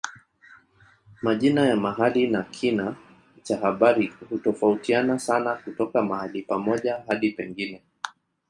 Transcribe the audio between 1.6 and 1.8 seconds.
ya